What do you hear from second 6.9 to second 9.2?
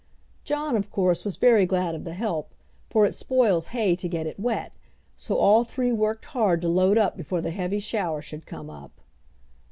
up before the heavy shower should come up.